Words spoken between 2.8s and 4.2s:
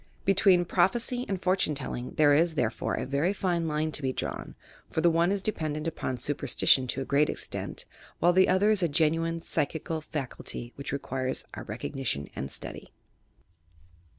a very fine line to be